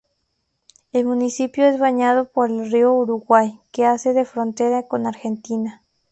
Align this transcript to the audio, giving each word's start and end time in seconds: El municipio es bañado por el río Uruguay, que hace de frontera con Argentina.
El 0.93 1.05
municipio 1.05 1.63
es 1.65 1.77
bañado 1.77 2.25
por 2.25 2.49
el 2.49 2.71
río 2.71 2.91
Uruguay, 2.91 3.59
que 3.71 3.85
hace 3.85 4.13
de 4.13 4.25
frontera 4.25 4.87
con 4.87 5.05
Argentina. 5.05 5.83